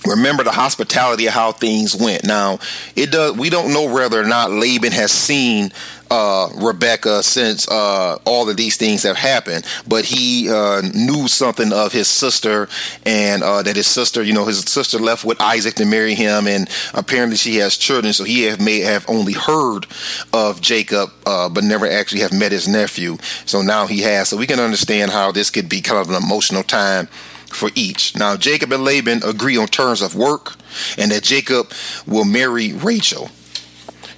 remember 0.06 0.42
the 0.42 0.50
hospitality 0.50 1.26
of 1.26 1.34
how 1.34 1.52
things 1.52 1.94
went. 1.94 2.24
Now, 2.24 2.58
it 2.96 3.10
does. 3.10 3.36
We 3.36 3.50
don't 3.50 3.72
know 3.72 3.92
whether 3.92 4.20
or 4.20 4.26
not 4.26 4.50
Laban 4.50 4.92
has 4.92 5.12
seen 5.12 5.72
uh, 6.10 6.48
Rebecca 6.56 7.22
since 7.22 7.68
uh, 7.68 8.18
all 8.24 8.48
of 8.48 8.56
these 8.56 8.76
things 8.76 9.02
have 9.04 9.16
happened, 9.16 9.64
but 9.86 10.04
he 10.04 10.50
uh, 10.50 10.82
knew 10.94 11.28
something 11.28 11.72
of 11.72 11.92
his 11.92 12.08
sister, 12.08 12.68
and 13.06 13.42
uh, 13.42 13.62
that 13.62 13.76
his 13.76 13.86
sister, 13.86 14.22
you 14.22 14.32
know, 14.32 14.46
his 14.46 14.60
sister 14.60 14.98
left 14.98 15.24
with 15.24 15.40
Isaac 15.40 15.74
to 15.74 15.84
marry 15.84 16.14
him, 16.14 16.46
and 16.46 16.68
apparently 16.94 17.36
she 17.36 17.56
has 17.56 17.76
children. 17.76 18.12
So 18.12 18.24
he 18.24 18.42
have, 18.44 18.60
may 18.60 18.80
have 18.80 19.08
only 19.08 19.32
heard 19.32 19.86
of 20.32 20.60
Jacob, 20.60 21.10
uh, 21.26 21.48
but 21.48 21.64
never 21.64 21.86
actually 21.86 22.22
have 22.22 22.32
met 22.32 22.52
his 22.52 22.68
nephew. 22.68 23.18
So 23.46 23.62
now 23.62 23.86
he 23.86 24.00
has. 24.00 24.28
So 24.28 24.36
we 24.36 24.46
can 24.46 24.60
understand 24.60 25.10
how 25.10 25.32
this 25.32 25.50
could 25.50 25.68
be 25.68 25.80
kind 25.80 26.00
of 26.00 26.08
an 26.08 26.22
emotional 26.22 26.62
time 26.62 27.06
for 27.46 27.70
each. 27.74 28.16
Now, 28.16 28.36
Jacob 28.36 28.72
and 28.72 28.84
Laban 28.84 29.22
agree 29.24 29.56
on 29.56 29.66
terms 29.66 30.02
of 30.02 30.14
work 30.14 30.54
and 30.96 31.10
that 31.10 31.22
Jacob 31.22 31.72
will 32.06 32.24
marry 32.24 32.72
Rachel. 32.72 33.30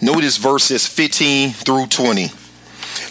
Notice 0.02 0.36
verses 0.36 0.84
15 0.84 1.50
through 1.50 1.86
20. 1.86 2.26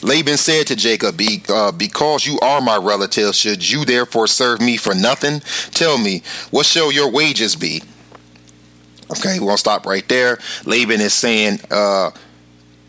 Laban 0.01 0.36
said 0.36 0.67
to 0.67 0.75
Jacob, 0.75 1.15
Be, 1.15 1.41
uh, 1.48 1.71
Because 1.71 2.27
you 2.27 2.38
are 2.41 2.60
my 2.60 2.75
relative, 2.75 3.33
should 3.33 3.67
you 3.67 3.86
therefore 3.86 4.27
serve 4.27 4.60
me 4.60 4.75
for 4.75 4.93
nothing? 4.93 5.39
Tell 5.71 5.98
me, 5.98 6.21
what 6.51 6.65
shall 6.65 6.91
your 6.91 7.10
wages 7.10 7.55
be? 7.55 7.81
Okay, 9.10 9.39
we're 9.39 9.45
going 9.45 9.55
to 9.55 9.57
stop 9.57 9.86
right 9.86 10.07
there. 10.10 10.38
Laban 10.65 11.00
is 11.00 11.13
saying, 11.13 11.62
uh, 11.71 12.12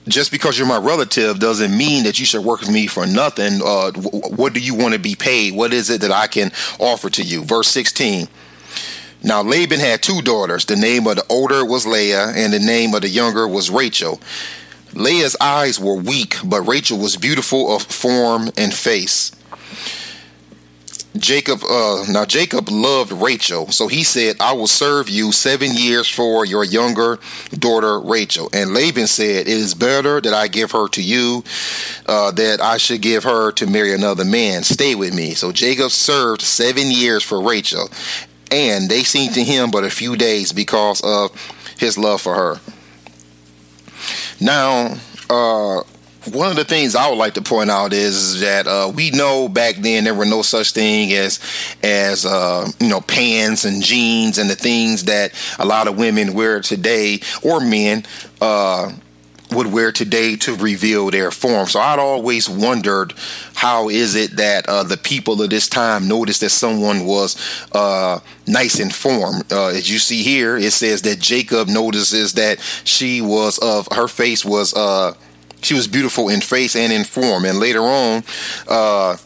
just 0.09 0.33
because 0.33 0.59
you're 0.59 0.67
my 0.67 0.79
relative 0.79 1.39
doesn't 1.39 1.77
mean 1.77 2.03
that 2.03 2.19
you 2.19 2.27
should 2.27 2.45
work 2.45 2.61
with 2.61 2.71
me 2.71 2.89
for 2.89 3.07
nothing. 3.07 3.61
Uh, 3.65 3.93
what 3.93 4.53
do 4.53 4.59
you 4.59 4.75
want 4.75 4.95
to 4.95 5.01
be 5.01 5.15
paid? 5.15 5.55
What 5.55 5.73
is 5.73 5.91
it 5.91 6.01
that 6.01 6.11
I 6.11 6.27
can 6.27 6.51
offer 6.81 7.09
to 7.11 7.23
you? 7.23 7.45
Verse 7.45 7.69
16. 7.69 8.27
Now 9.25 9.43
Laban 9.43 9.81
had 9.81 10.03
two 10.03 10.21
daughters. 10.23 10.65
The 10.65 10.77
name 10.77 11.07
of 11.07 11.17
the 11.17 11.27
older 11.29 11.65
was 11.65 11.87
Leah, 11.87 12.33
and 12.35 12.53
the 12.53 12.59
name 12.59 12.95
of 12.95 13.03
the 13.03 13.09
younger 13.09 13.47
was 13.47 13.71
Rachel. 13.71 14.21
Leah's 14.95 15.37
eyes 15.41 15.81
were 15.81 15.97
weak, 15.97 16.37
but 16.45 16.63
Rachel 16.63 16.99
was 16.99 17.17
beautiful 17.17 17.75
of 17.75 17.83
form 17.83 18.51
and 18.57 18.75
face. 18.75 19.33
Jacob, 21.17 21.61
uh, 21.69 22.05
now 22.09 22.25
Jacob 22.25 22.71
loved 22.71 23.13
Rachel, 23.13 23.71
so 23.71 23.87
he 23.87 24.03
said, 24.03 24.37
I 24.41 24.53
will 24.55 24.67
serve 24.67 25.11
you 25.11 25.31
seven 25.31 25.75
years 25.75 26.09
for 26.09 26.47
your 26.47 26.65
younger 26.65 27.19
daughter 27.51 28.01
Rachel. 28.01 28.49
And 28.53 28.73
Laban 28.73 29.07
said, 29.07 29.47
It 29.47 29.49
is 29.49 29.75
better 29.75 30.23
that 30.23 30.33
I 30.33 30.49
give 30.49 30.71
her 30.73 30.89
to 30.89 31.03
you, 31.03 31.45
uh, 32.07 32.31
that 32.33 32.63
I 32.63 32.79
should 32.79 33.03
give 33.03 33.25
her 33.25 33.53
to 33.53 33.67
marry 33.67 33.93
another 33.93 34.25
man. 34.25 34.63
Stay 34.63 34.95
with 34.95 35.15
me. 35.15 35.35
So 35.35 35.53
Jacob 35.53 35.91
served 35.91 36.41
seven 36.41 36.91
years 36.91 37.23
for 37.23 37.43
Rachel, 37.43 37.91
and 38.53 38.89
they 38.89 39.03
seemed 39.03 39.35
to 39.35 39.43
him 39.43 39.71
but 39.71 39.83
a 39.83 39.91
few 39.91 40.15
days 40.15 40.53
because 40.53 41.01
of 41.03 41.31
his 41.79 41.99
love 41.99 42.21
for 42.21 42.35
her. 42.35 42.61
Now, 44.41 44.97
uh, 45.31 45.83
one 46.31 46.51
of 46.51 46.57
the 46.57 46.65
things 46.65 46.95
I 46.95 47.09
would 47.09 47.19
like 47.19 47.35
to 47.35 47.43
point 47.43 47.71
out 47.71 47.93
is 47.93 48.41
that 48.41 48.67
uh, 48.67 48.93
we 48.95 49.11
know 49.11 49.49
back 49.49 49.77
then 49.77 50.05
there 50.05 50.15
were 50.15 50.27
no 50.27 50.43
such 50.43 50.73
thing 50.73 51.13
as 51.13 51.41
as 51.83 52.25
uh, 52.25 52.71
you 52.79 52.89
know 52.89 53.01
pants 53.01 53.65
and 53.65 53.83
jeans 53.83 54.39
and 54.39 54.49
the 54.49 54.55
things 54.55 55.05
that 55.05 55.33
a 55.59 55.65
lot 55.65 55.89
of 55.89 55.99
women 55.99 56.35
wear 56.35 56.61
today 56.61 57.21
or 57.43 57.61
men 57.61 58.05
uh, 58.41 58.93
would 59.55 59.73
wear 59.73 59.93
today 59.93 60.37
to 60.37 60.55
reveal 60.57 61.11
their 61.11 61.31
form. 61.31 61.67
So 61.67 61.81
I'd 61.81 61.99
always 61.99 62.49
wondered 62.49 63.15
how 63.55 63.89
is 63.89 64.15
it 64.15 64.37
that 64.37 64.69
uh, 64.69 64.83
the 64.83 64.97
people 64.97 65.41
of 65.43 65.51
this 65.51 65.69
time 65.69 66.09
noticed 66.09 66.41
that 66.41 66.51
someone 66.51 67.07
was 67.07 67.37
uh, 67.73 68.21
nice 68.47 68.81
in 68.81 68.91
form. 68.91 69.43
Uh, 69.51 69.69
as 69.69 69.91
you 69.91 69.99
see 69.99 70.23
here, 70.23 70.57
it 70.57 70.73
says 70.73 71.03
that 71.03 71.19
Jacob 71.21 71.69
notices 71.69 72.35
that 72.35 72.61
she 72.85 73.21
was 73.21 73.59
of 73.59 73.89
her 73.93 74.09
face 74.09 74.45
was 74.45 74.75
uh, 74.75 75.15
she 75.63 75.75
was 75.75 75.87
beautiful 75.87 76.29
in 76.29 76.41
face 76.41 76.75
and 76.75 76.93
in 76.93 77.05
form. 77.05 77.45
And 77.45 77.59
later 77.59 77.83
on, 77.83 78.25
uh, 78.69 79.17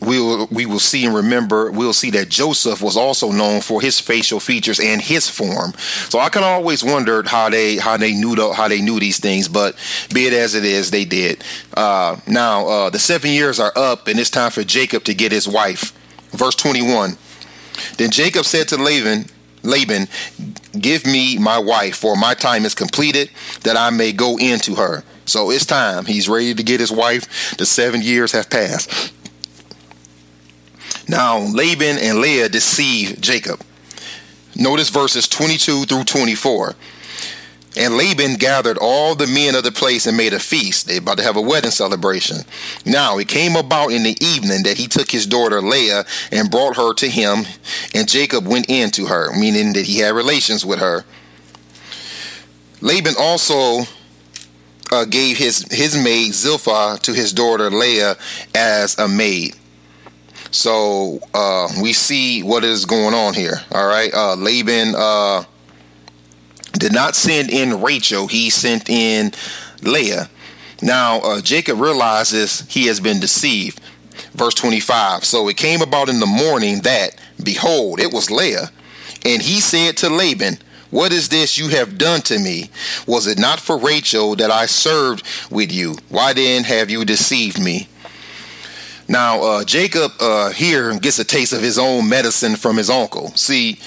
we 0.00 0.20
will 0.20 0.46
we 0.50 0.66
will 0.66 0.78
see 0.78 1.06
and 1.06 1.14
remember 1.14 1.70
we'll 1.70 1.92
see 1.92 2.10
that 2.10 2.28
Joseph 2.28 2.82
was 2.82 2.96
also 2.96 3.32
known 3.32 3.60
for 3.60 3.80
his 3.80 3.98
facial 3.98 4.40
features 4.40 4.78
and 4.78 5.00
his 5.00 5.28
form. 5.28 5.72
So 6.08 6.18
I 6.18 6.28
kind 6.28 6.44
of 6.44 6.52
always 6.52 6.84
wondered 6.84 7.26
how 7.26 7.48
they 7.48 7.76
how 7.76 7.96
they 7.96 8.12
knew 8.12 8.34
the, 8.34 8.52
how 8.52 8.68
they 8.68 8.82
knew 8.82 9.00
these 9.00 9.18
things, 9.18 9.48
but 9.48 9.74
be 10.12 10.26
it 10.26 10.32
as 10.32 10.54
it 10.54 10.64
is, 10.64 10.90
they 10.90 11.04
did. 11.04 11.42
Uh, 11.74 12.18
now 12.26 12.66
uh, 12.68 12.90
the 12.90 12.98
seven 12.98 13.30
years 13.30 13.58
are 13.58 13.72
up, 13.76 14.06
and 14.06 14.18
it's 14.20 14.30
time 14.30 14.50
for 14.50 14.64
Jacob 14.64 15.04
to 15.04 15.14
get 15.14 15.32
his 15.32 15.48
wife. 15.48 15.92
Verse 16.32 16.54
twenty 16.54 16.82
one. 16.82 17.16
Then 17.98 18.10
Jacob 18.10 18.44
said 18.44 18.68
to 18.68 18.76
Laban, 18.76 19.26
Laban, 19.62 20.08
give 20.78 21.04
me 21.04 21.38
my 21.38 21.58
wife, 21.58 21.96
for 21.96 22.16
my 22.16 22.34
time 22.34 22.64
is 22.64 22.74
completed, 22.74 23.30
that 23.64 23.76
I 23.76 23.90
may 23.90 24.12
go 24.12 24.38
in 24.38 24.58
to 24.60 24.76
her. 24.76 25.04
So 25.24 25.50
it's 25.50 25.66
time. 25.66 26.04
He's 26.04 26.28
ready 26.28 26.54
to 26.54 26.62
get 26.62 26.78
his 26.78 26.92
wife. 26.92 27.56
The 27.56 27.66
seven 27.66 28.00
years 28.00 28.32
have 28.32 28.48
passed. 28.48 29.12
Now, 31.08 31.38
Laban 31.38 31.98
and 31.98 32.18
Leah 32.18 32.48
deceive 32.48 33.20
Jacob. 33.20 33.60
Notice 34.56 34.88
verses 34.88 35.28
22 35.28 35.84
through 35.84 36.04
24. 36.04 36.74
And 37.78 37.98
Laban 37.98 38.34
gathered 38.34 38.78
all 38.78 39.14
the 39.14 39.26
men 39.26 39.54
of 39.54 39.62
the 39.62 39.70
place 39.70 40.06
and 40.06 40.16
made 40.16 40.32
a 40.32 40.38
feast. 40.38 40.88
They 40.88 40.96
about 40.96 41.18
to 41.18 41.24
have 41.24 41.36
a 41.36 41.42
wedding 41.42 41.70
celebration. 41.70 42.38
Now 42.86 43.18
it 43.18 43.28
came 43.28 43.54
about 43.54 43.92
in 43.92 44.02
the 44.02 44.16
evening 44.24 44.62
that 44.62 44.78
he 44.78 44.86
took 44.86 45.10
his 45.10 45.26
daughter 45.26 45.60
Leah 45.60 46.06
and 46.32 46.50
brought 46.50 46.76
her 46.76 46.94
to 46.94 47.08
him, 47.08 47.44
and 47.94 48.08
Jacob 48.08 48.46
went 48.46 48.70
in 48.70 48.90
to 48.92 49.06
her, 49.06 49.30
meaning 49.38 49.74
that 49.74 49.84
he 49.84 49.98
had 49.98 50.14
relations 50.14 50.64
with 50.64 50.78
her. 50.78 51.04
Laban 52.80 53.14
also 53.18 53.82
uh, 54.90 55.04
gave 55.04 55.36
his 55.36 55.66
his 55.70 55.96
maid 55.96 56.32
Zilpah 56.32 56.98
to 57.02 57.12
his 57.12 57.32
daughter 57.34 57.70
Leah 57.70 58.16
as 58.54 58.98
a 58.98 59.06
maid. 59.06 59.54
So 60.56 61.20
uh, 61.34 61.68
we 61.82 61.92
see 61.92 62.42
what 62.42 62.64
is 62.64 62.86
going 62.86 63.12
on 63.12 63.34
here. 63.34 63.60
All 63.70 63.86
right, 63.86 64.12
uh, 64.14 64.36
Laban 64.36 64.94
uh, 64.96 65.44
did 66.72 66.94
not 66.94 67.14
send 67.14 67.50
in 67.50 67.82
Rachel; 67.82 68.26
he 68.26 68.48
sent 68.48 68.88
in 68.88 69.32
Leah. 69.82 70.30
Now 70.80 71.20
uh, 71.20 71.40
Jacob 71.42 71.78
realizes 71.78 72.62
he 72.70 72.86
has 72.86 73.00
been 73.00 73.20
deceived. 73.20 73.82
Verse 74.32 74.54
twenty-five. 74.54 75.26
So 75.26 75.46
it 75.48 75.58
came 75.58 75.82
about 75.82 76.08
in 76.08 76.20
the 76.20 76.26
morning 76.26 76.80
that, 76.80 77.20
behold, 77.44 78.00
it 78.00 78.10
was 78.10 78.30
Leah, 78.30 78.70
and 79.26 79.42
he 79.42 79.60
said 79.60 79.98
to 79.98 80.08
Laban, 80.08 80.56
what 80.90 81.12
is 81.12 81.28
this 81.28 81.58
you 81.58 81.68
have 81.68 81.98
done 81.98 82.22
to 82.22 82.38
me? 82.38 82.70
Was 83.06 83.26
it 83.26 83.38
not 83.38 83.60
for 83.60 83.76
Rachel 83.76 84.34
that 84.36 84.50
I 84.50 84.64
served 84.64 85.22
with 85.50 85.70
you? 85.70 85.96
Why 86.08 86.32
then 86.32 86.64
have 86.64 86.88
you 86.88 87.04
deceived 87.04 87.60
me? 87.62 87.88
Now, 89.08 89.42
uh, 89.42 89.64
Jacob 89.64 90.12
uh, 90.20 90.50
here 90.50 90.98
gets 90.98 91.18
a 91.18 91.24
taste 91.24 91.52
of 91.52 91.62
his 91.62 91.78
own 91.78 92.08
medicine 92.08 92.56
from 92.56 92.76
his 92.76 92.90
uncle. 92.90 93.28
See, 93.36 93.78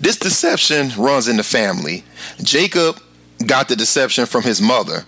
this 0.00 0.18
deception 0.18 0.90
runs 0.98 1.28
in 1.28 1.36
the 1.38 1.42
family. 1.42 2.04
Jacob 2.42 3.00
got 3.46 3.68
the 3.68 3.76
deception 3.76 4.26
from 4.26 4.42
his 4.42 4.60
mother, 4.60 5.04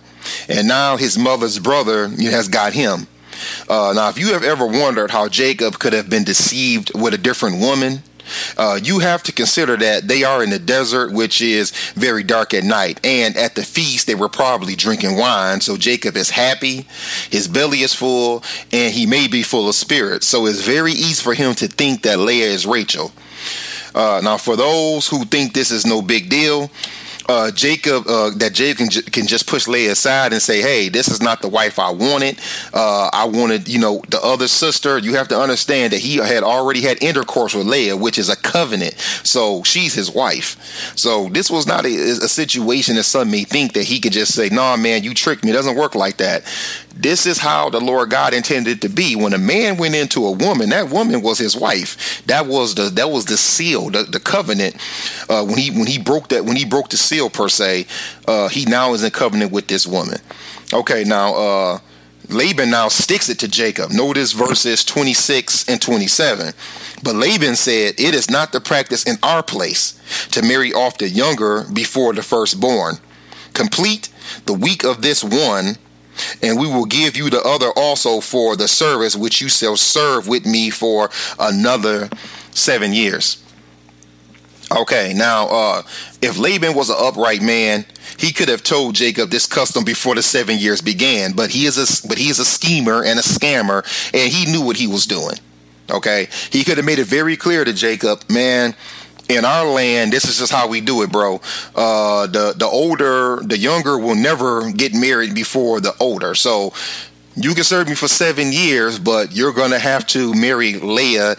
and 0.47 0.67
now 0.67 0.97
his 0.97 1.17
mother's 1.17 1.59
brother 1.59 2.07
has 2.07 2.47
got 2.47 2.73
him. 2.73 3.07
Uh, 3.69 3.93
now, 3.95 4.09
if 4.09 4.17
you 4.17 4.33
have 4.33 4.43
ever 4.43 4.65
wondered 4.65 5.11
how 5.11 5.27
Jacob 5.27 5.79
could 5.79 5.93
have 5.93 6.09
been 6.09 6.23
deceived 6.23 6.91
with 6.99 7.13
a 7.13 7.17
different 7.17 7.59
woman, 7.59 8.01
uh, 8.57 8.79
you 8.81 8.99
have 8.99 9.23
to 9.23 9.31
consider 9.31 9.77
that 9.77 10.07
they 10.07 10.23
are 10.23 10.43
in 10.43 10.49
the 10.49 10.59
desert, 10.59 11.11
which 11.11 11.41
is 11.41 11.71
very 11.93 12.23
dark 12.23 12.53
at 12.53 12.63
night. 12.63 12.99
And 13.05 13.35
at 13.37 13.55
the 13.55 13.63
feast, 13.63 14.07
they 14.07 14.15
were 14.15 14.29
probably 14.29 14.75
drinking 14.75 15.17
wine. 15.17 15.61
So 15.61 15.77
Jacob 15.77 16.15
is 16.15 16.29
happy, 16.29 16.87
his 17.29 17.47
belly 17.47 17.81
is 17.81 17.93
full, 17.93 18.43
and 18.71 18.93
he 18.93 19.05
may 19.05 19.27
be 19.27 19.43
full 19.43 19.69
of 19.69 19.75
spirit. 19.75 20.23
So 20.23 20.45
it's 20.45 20.61
very 20.61 20.91
easy 20.91 21.21
for 21.21 21.33
him 21.33 21.55
to 21.55 21.67
think 21.67 22.03
that 22.03 22.19
Leah 22.19 22.47
is 22.47 22.65
Rachel. 22.65 23.11
Uh, 23.95 24.21
now, 24.23 24.37
for 24.37 24.55
those 24.55 25.07
who 25.07 25.25
think 25.25 25.53
this 25.53 25.71
is 25.71 25.85
no 25.85 26.01
big 26.01 26.29
deal, 26.29 26.69
uh, 27.29 27.51
Jacob 27.51 28.07
uh, 28.07 28.31
that 28.37 28.53
Jacob 28.53 28.89
can, 28.89 29.03
can 29.03 29.27
just 29.27 29.45
push 29.45 29.67
Leah 29.67 29.91
aside 29.91 30.33
and 30.33 30.41
say, 30.41 30.61
"Hey, 30.61 30.89
this 30.89 31.07
is 31.07 31.21
not 31.21 31.41
the 31.41 31.47
wife 31.47 31.77
I 31.77 31.91
wanted. 31.91 32.39
Uh, 32.73 33.09
I 33.13 33.25
wanted, 33.25 33.69
you 33.69 33.79
know, 33.79 34.01
the 34.09 34.19
other 34.21 34.47
sister." 34.47 34.97
You 34.97 35.13
have 35.15 35.27
to 35.27 35.39
understand 35.39 35.93
that 35.93 35.99
he 35.99 36.15
had 36.15 36.43
already 36.43 36.81
had 36.81 37.01
intercourse 37.03 37.53
with 37.53 37.67
Leah, 37.67 37.95
which 37.95 38.17
is 38.17 38.29
a 38.29 38.35
covenant. 38.35 38.95
So 39.23 39.61
she's 39.63 39.93
his 39.93 40.09
wife. 40.09 40.57
So 40.97 41.29
this 41.29 41.51
was 41.51 41.67
not 41.67 41.85
a, 41.85 41.89
a 41.89 42.27
situation 42.27 42.95
that 42.95 43.03
some 43.03 43.29
may 43.29 43.43
think 43.43 43.73
that 43.73 43.83
he 43.83 43.99
could 43.99 44.13
just 44.13 44.33
say, 44.33 44.49
"Nah, 44.49 44.75
man, 44.75 45.03
you 45.03 45.13
tricked 45.13 45.43
me." 45.43 45.51
It 45.51 45.53
doesn't 45.53 45.77
work 45.77 45.93
like 45.93 46.17
that. 46.17 46.43
This 46.99 47.25
is 47.25 47.37
how 47.37 47.69
the 47.69 47.79
Lord 47.79 48.09
God 48.09 48.33
intended 48.33 48.71
it 48.71 48.81
to 48.81 48.89
be. 48.89 49.15
When 49.15 49.31
a 49.31 49.37
man 49.37 49.77
went 49.77 49.95
into 49.95 50.25
a 50.25 50.33
woman, 50.33 50.69
that 50.71 50.89
woman 50.89 51.21
was 51.21 51.37
his 51.37 51.55
wife. 51.55 52.21
That 52.25 52.45
was 52.45 52.75
the 52.75 52.89
that 52.89 53.09
was 53.09 53.23
the 53.23 53.37
seal, 53.37 53.89
the, 53.89 54.03
the 54.03 54.19
covenant. 54.19 54.75
Uh, 55.29 55.45
when 55.45 55.57
he 55.57 55.71
when 55.71 55.87
he 55.87 55.97
broke 55.97 56.27
that 56.27 56.43
when 56.43 56.57
he 56.57 56.65
broke 56.65 56.89
the 56.89 56.97
seal 56.97 57.29
per 57.29 57.47
se, 57.47 57.87
uh, 58.27 58.49
he 58.49 58.65
now 58.65 58.93
is 58.93 59.01
in 59.01 59.11
covenant 59.11 59.53
with 59.53 59.67
this 59.67 59.87
woman. 59.87 60.17
Okay, 60.73 61.05
now 61.05 61.35
uh, 61.35 61.79
Laban 62.27 62.69
now 62.69 62.89
sticks 62.89 63.29
it 63.29 63.39
to 63.39 63.47
Jacob. 63.47 63.91
Notice 63.91 64.33
verses 64.33 64.83
26 64.83 65.69
and 65.69 65.81
27. 65.81 66.53
But 67.01 67.15
Laban 67.15 67.55
said, 67.55 67.95
It 67.97 68.13
is 68.13 68.29
not 68.29 68.51
the 68.51 68.59
practice 68.59 69.05
in 69.05 69.15
our 69.23 69.41
place 69.41 69.97
to 70.31 70.41
marry 70.41 70.73
off 70.73 70.97
the 70.97 71.07
younger 71.07 71.63
before 71.73 72.13
the 72.13 72.23
firstborn. 72.23 72.95
Complete 73.53 74.09
the 74.45 74.53
week 74.53 74.83
of 74.83 75.01
this 75.01 75.23
one 75.23 75.77
and 76.41 76.59
we 76.59 76.67
will 76.67 76.85
give 76.85 77.15
you 77.15 77.29
the 77.29 77.41
other 77.41 77.71
also 77.75 78.21
for 78.21 78.55
the 78.55 78.67
service 78.67 79.15
which 79.15 79.41
you 79.41 79.49
shall 79.49 79.77
serve 79.77 80.27
with 80.27 80.45
me 80.45 80.69
for 80.69 81.09
another 81.39 82.09
seven 82.51 82.93
years. 82.93 83.43
Okay, 84.71 85.13
now 85.15 85.47
uh, 85.47 85.81
if 86.21 86.37
Laban 86.37 86.75
was 86.75 86.89
an 86.89 86.97
upright 86.99 87.41
man, 87.41 87.85
he 88.17 88.31
could 88.31 88.49
have 88.49 88.61
told 88.61 88.93
Jacob 88.95 89.31
this 89.31 89.47
custom 89.47 89.83
before 89.83 90.13
the 90.13 90.21
seven 90.21 90.59
years 90.59 90.79
began. 90.79 91.31
But 91.31 91.49
he 91.49 91.65
is 91.65 91.77
a 91.77 92.07
but 92.07 92.19
he 92.19 92.29
is 92.29 92.37
a 92.37 92.45
schemer 92.45 93.03
and 93.03 93.17
a 93.17 93.23
scammer, 93.23 93.83
and 94.13 94.31
he 94.31 94.51
knew 94.51 94.61
what 94.63 94.77
he 94.77 94.85
was 94.85 95.07
doing. 95.07 95.37
Okay, 95.89 96.27
he 96.51 96.63
could 96.63 96.77
have 96.77 96.85
made 96.85 96.99
it 96.99 97.07
very 97.07 97.35
clear 97.35 97.65
to 97.65 97.73
Jacob, 97.73 98.29
man 98.29 98.75
in 99.29 99.45
our 99.45 99.67
land, 99.67 100.11
this 100.11 100.25
is 100.25 100.39
just 100.39 100.51
how 100.51 100.67
we 100.67 100.81
do 100.81 101.03
it, 101.03 101.11
bro. 101.11 101.39
Uh, 101.75 102.27
the 102.27 102.53
the 102.57 102.65
older, 102.65 103.37
the 103.37 103.57
younger 103.57 103.97
will 103.97 104.15
never 104.15 104.71
get 104.71 104.93
married 104.93 105.33
before 105.33 105.79
the 105.79 105.93
older. 105.99 106.35
So 106.35 106.73
you 107.35 107.53
can 107.53 107.63
serve 107.63 107.87
me 107.87 107.95
for 107.95 108.07
seven 108.07 108.51
years, 108.51 108.99
but 108.99 109.31
you're 109.31 109.53
gonna 109.53 109.79
have 109.79 110.05
to 110.07 110.33
marry 110.33 110.73
Leah 110.73 111.35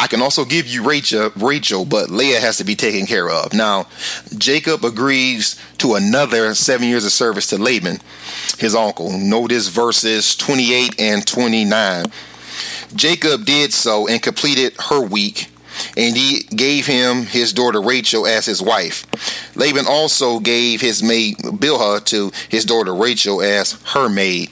I 0.00 0.06
can 0.06 0.22
also 0.22 0.46
give 0.46 0.66
you 0.66 0.82
Rachel, 0.82 1.30
Rachel, 1.36 1.84
but 1.84 2.08
Leah 2.08 2.40
has 2.40 2.56
to 2.56 2.64
be 2.64 2.74
taken 2.74 3.04
care 3.04 3.28
of. 3.28 3.52
Now, 3.52 3.86
Jacob 4.38 4.82
agrees 4.82 5.60
to 5.76 5.94
another 5.94 6.54
seven 6.54 6.88
years 6.88 7.04
of 7.04 7.12
service 7.12 7.48
to 7.48 7.58
Laban, 7.58 7.98
his 8.58 8.74
uncle. 8.74 9.10
Notice 9.10 9.68
verses 9.68 10.34
28 10.36 10.98
and 10.98 11.26
29. 11.26 12.06
Jacob 12.94 13.44
did 13.44 13.74
so 13.74 14.08
and 14.08 14.22
completed 14.22 14.74
her 14.88 15.02
week 15.02 15.50
and 15.96 16.16
he 16.16 16.42
gave 16.54 16.86
him 16.86 17.26
his 17.26 17.52
daughter 17.52 17.80
Rachel 17.80 18.26
as 18.26 18.46
his 18.46 18.62
wife. 18.62 19.06
Laban 19.56 19.86
also 19.88 20.40
gave 20.40 20.80
his 20.80 21.02
maid 21.02 21.36
Bilhah 21.38 22.04
to 22.06 22.32
his 22.48 22.64
daughter 22.64 22.94
Rachel 22.94 23.42
as 23.42 23.72
her 23.92 24.08
maid. 24.08 24.50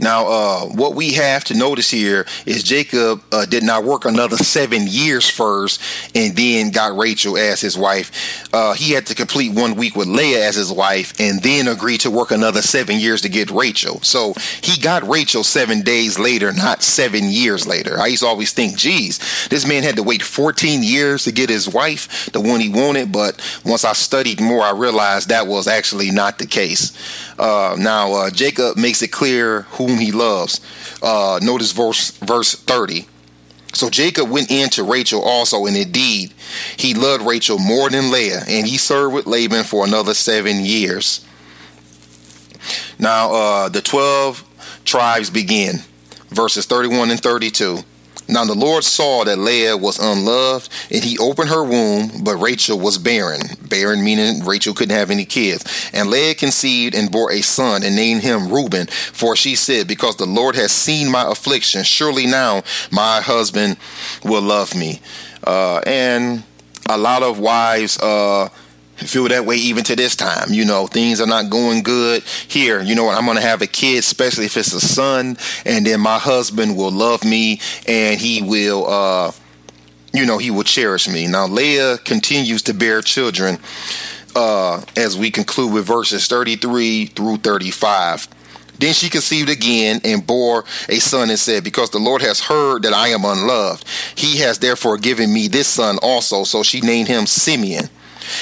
Now, 0.00 0.26
uh, 0.26 0.60
what 0.66 0.94
we 0.94 1.12
have 1.14 1.44
to 1.44 1.54
notice 1.54 1.90
here 1.90 2.26
is 2.46 2.62
Jacob 2.62 3.22
uh, 3.30 3.44
did 3.44 3.62
not 3.62 3.84
work 3.84 4.06
another 4.06 4.36
seven 4.36 4.86
years 4.86 5.28
first 5.28 5.80
and 6.14 6.34
then 6.34 6.70
got 6.70 6.96
Rachel 6.96 7.36
as 7.36 7.60
his 7.60 7.76
wife. 7.76 8.48
Uh, 8.52 8.72
he 8.72 8.92
had 8.92 9.06
to 9.06 9.14
complete 9.14 9.54
one 9.54 9.74
week 9.74 9.96
with 9.96 10.08
Leah 10.08 10.48
as 10.48 10.56
his 10.56 10.72
wife 10.72 11.12
and 11.20 11.42
then 11.42 11.68
agreed 11.68 12.00
to 12.00 12.10
work 12.10 12.30
another 12.30 12.62
seven 12.62 12.98
years 12.98 13.20
to 13.22 13.28
get 13.28 13.50
Rachel. 13.50 14.00
So 14.00 14.32
he 14.62 14.80
got 14.80 15.06
Rachel 15.06 15.44
seven 15.44 15.82
days 15.82 16.18
later, 16.18 16.50
not 16.52 16.82
seven 16.82 17.28
years 17.28 17.66
later. 17.66 17.98
I 18.00 18.06
used 18.06 18.22
to 18.22 18.28
always 18.28 18.52
think, 18.52 18.78
geez, 18.78 19.18
this 19.48 19.66
man 19.66 19.82
had 19.82 19.96
to 19.96 20.02
wait 20.02 20.22
14 20.22 20.82
years 20.82 21.24
to 21.24 21.32
get 21.32 21.50
his 21.50 21.68
wife, 21.68 22.30
the 22.32 22.40
one 22.40 22.60
he 22.60 22.70
wanted. 22.70 23.12
But 23.12 23.38
once 23.66 23.84
I 23.84 23.92
studied 23.92 24.40
more, 24.40 24.62
I 24.62 24.72
realized 24.72 25.28
that 25.28 25.46
was 25.46 25.68
actually 25.68 26.10
not 26.10 26.38
the 26.38 26.46
case. 26.46 26.96
Uh, 27.40 27.74
now, 27.78 28.12
uh, 28.12 28.30
Jacob 28.30 28.76
makes 28.76 29.00
it 29.00 29.08
clear 29.08 29.62
whom 29.62 29.98
he 29.98 30.12
loves. 30.12 30.60
Uh, 31.02 31.40
notice 31.42 31.72
verse, 31.72 32.10
verse 32.18 32.54
30. 32.54 33.06
So 33.72 33.88
Jacob 33.88 34.28
went 34.28 34.50
in 34.50 34.68
to 34.70 34.84
Rachel 34.84 35.22
also, 35.22 35.64
and 35.64 35.74
indeed, 35.74 36.34
he 36.76 36.92
loved 36.92 37.24
Rachel 37.24 37.58
more 37.58 37.88
than 37.88 38.10
Leah, 38.10 38.42
and 38.46 38.66
he 38.66 38.76
served 38.76 39.14
with 39.14 39.26
Laban 39.26 39.64
for 39.64 39.86
another 39.86 40.12
seven 40.12 40.66
years. 40.66 41.24
Now, 42.98 43.32
uh, 43.32 43.68
the 43.70 43.80
12 43.80 44.44
tribes 44.84 45.30
begin, 45.30 45.76
verses 46.28 46.66
31 46.66 47.10
and 47.10 47.20
32. 47.20 47.78
Now 48.30 48.44
the 48.44 48.54
Lord 48.54 48.84
saw 48.84 49.24
that 49.24 49.38
Leah 49.38 49.76
was 49.76 49.98
unloved, 49.98 50.68
and 50.90 51.02
he 51.02 51.18
opened 51.18 51.50
her 51.50 51.64
womb, 51.64 52.22
but 52.22 52.36
Rachel 52.36 52.78
was 52.78 52.96
barren. 52.96 53.40
Barren 53.68 54.04
meaning 54.04 54.44
Rachel 54.44 54.72
couldn't 54.72 54.94
have 54.94 55.10
any 55.10 55.24
kids. 55.24 55.90
And 55.92 56.08
Leah 56.08 56.34
conceived 56.34 56.94
and 56.94 57.10
bore 57.10 57.32
a 57.32 57.42
son, 57.42 57.82
and 57.82 57.96
named 57.96 58.22
him 58.22 58.52
Reuben, 58.52 58.86
for 58.86 59.34
she 59.34 59.54
said, 59.56 59.88
Because 59.88 60.16
the 60.16 60.26
Lord 60.26 60.54
has 60.54 60.72
seen 60.72 61.10
my 61.10 61.30
affliction, 61.30 61.82
surely 61.82 62.26
now 62.26 62.62
my 62.90 63.20
husband 63.20 63.76
will 64.24 64.42
love 64.42 64.74
me. 64.74 65.00
Uh, 65.44 65.78
and 65.86 66.44
a 66.88 66.98
lot 66.98 67.22
of 67.22 67.38
wives 67.38 67.98
uh, 67.98 68.48
feel 69.06 69.28
that 69.28 69.44
way 69.44 69.56
even 69.56 69.84
to 69.84 69.96
this 69.96 70.16
time. 70.16 70.52
You 70.52 70.64
know, 70.64 70.86
things 70.86 71.20
are 71.20 71.26
not 71.26 71.50
going 71.50 71.82
good 71.82 72.22
here. 72.48 72.80
You 72.80 72.94
know 72.94 73.04
what? 73.04 73.16
I'm 73.16 73.24
going 73.24 73.36
to 73.36 73.42
have 73.42 73.62
a 73.62 73.66
kid, 73.66 73.98
especially 73.98 74.46
if 74.46 74.56
it's 74.56 74.72
a 74.72 74.80
son, 74.80 75.36
and 75.64 75.86
then 75.86 76.00
my 76.00 76.18
husband 76.18 76.76
will 76.76 76.92
love 76.92 77.24
me 77.24 77.60
and 77.86 78.20
he 78.20 78.42
will, 78.42 78.86
uh, 78.88 79.32
you 80.12 80.26
know, 80.26 80.38
he 80.38 80.50
will 80.50 80.64
cherish 80.64 81.08
me. 81.08 81.26
Now, 81.26 81.46
Leah 81.46 81.98
continues 81.98 82.62
to 82.62 82.74
bear 82.74 83.00
children 83.02 83.58
uh, 84.34 84.82
as 84.96 85.16
we 85.16 85.30
conclude 85.30 85.72
with 85.72 85.86
verses 85.86 86.26
33 86.26 87.06
through 87.06 87.38
35. 87.38 88.28
Then 88.78 88.94
she 88.94 89.10
conceived 89.10 89.50
again 89.50 90.00
and 90.04 90.26
bore 90.26 90.64
a 90.88 90.98
son 91.00 91.28
and 91.28 91.38
said, 91.38 91.62
Because 91.64 91.90
the 91.90 91.98
Lord 91.98 92.22
has 92.22 92.40
heard 92.40 92.82
that 92.84 92.94
I 92.94 93.08
am 93.08 93.26
unloved, 93.26 93.84
he 94.14 94.38
has 94.38 94.58
therefore 94.58 94.96
given 94.96 95.32
me 95.32 95.48
this 95.48 95.68
son 95.68 95.98
also. 96.02 96.44
So 96.44 96.62
she 96.62 96.80
named 96.80 97.08
him 97.08 97.26
Simeon. 97.26 97.90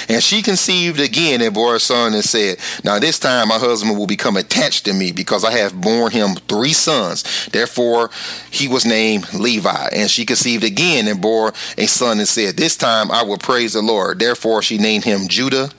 And 0.08 0.22
she 0.22 0.42
conceived 0.42 1.00
again 1.00 1.40
and 1.40 1.54
bore 1.54 1.76
a 1.76 1.80
son 1.80 2.14
and 2.14 2.24
said, 2.24 2.58
Now 2.84 2.98
this 2.98 3.18
time 3.18 3.48
my 3.48 3.58
husband 3.58 3.98
will 3.98 4.06
become 4.06 4.36
attached 4.36 4.84
to 4.86 4.92
me 4.92 5.12
because 5.12 5.44
I 5.44 5.52
have 5.52 5.80
borne 5.80 6.12
him 6.12 6.34
three 6.34 6.72
sons. 6.72 7.24
Therefore 7.52 8.10
he 8.50 8.68
was 8.68 8.84
named 8.84 9.32
Levi. 9.34 9.88
And 9.92 10.10
she 10.10 10.24
conceived 10.24 10.64
again 10.64 11.08
and 11.08 11.20
bore 11.20 11.52
a 11.76 11.86
son 11.86 12.18
and 12.18 12.28
said, 12.28 12.56
This 12.56 12.76
time 12.76 13.10
I 13.10 13.22
will 13.22 13.38
praise 13.38 13.72
the 13.72 13.82
Lord. 13.82 14.18
Therefore 14.18 14.62
she 14.62 14.78
named 14.78 15.04
him 15.04 15.28
Judah. 15.28 15.70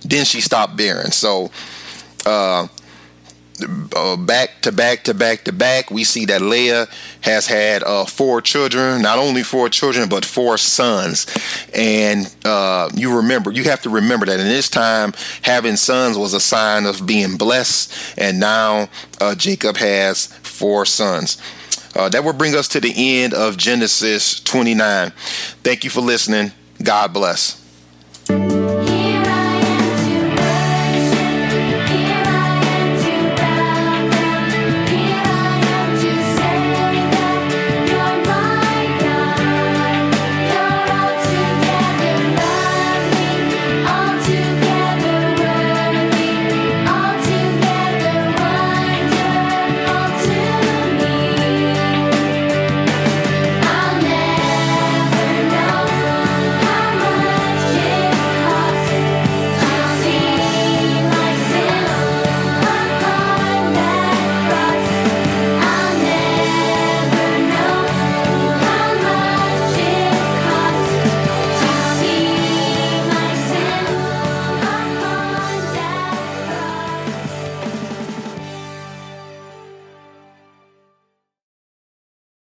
Then 0.00 0.24
she 0.24 0.40
stopped 0.40 0.76
bearing. 0.76 1.10
So, 1.10 1.50
uh, 2.24 2.68
uh, 3.96 4.16
back 4.16 4.62
to 4.62 4.72
back 4.72 5.04
to 5.04 5.14
back 5.14 5.44
to 5.44 5.52
back, 5.52 5.90
we 5.90 6.04
see 6.04 6.24
that 6.26 6.40
Leah 6.40 6.86
has 7.22 7.46
had 7.46 7.82
uh, 7.82 8.04
four 8.04 8.40
children, 8.40 9.02
not 9.02 9.18
only 9.18 9.42
four 9.42 9.68
children, 9.68 10.08
but 10.08 10.24
four 10.24 10.56
sons. 10.58 11.26
And 11.74 12.34
uh, 12.44 12.90
you 12.94 13.16
remember, 13.16 13.50
you 13.50 13.64
have 13.64 13.82
to 13.82 13.90
remember 13.90 14.26
that 14.26 14.40
in 14.40 14.46
this 14.46 14.68
time, 14.68 15.12
having 15.42 15.76
sons 15.76 16.16
was 16.16 16.34
a 16.34 16.40
sign 16.40 16.86
of 16.86 17.06
being 17.06 17.36
blessed. 17.36 18.18
And 18.18 18.38
now 18.38 18.88
uh, 19.20 19.34
Jacob 19.34 19.76
has 19.76 20.26
four 20.42 20.84
sons. 20.84 21.40
Uh, 21.96 22.08
that 22.08 22.22
will 22.22 22.32
bring 22.32 22.54
us 22.54 22.68
to 22.68 22.80
the 22.80 22.94
end 22.96 23.34
of 23.34 23.56
Genesis 23.56 24.38
29. 24.40 25.10
Thank 25.64 25.84
you 25.84 25.90
for 25.90 26.00
listening. 26.00 26.52
God 26.82 27.12
bless. 27.12 27.57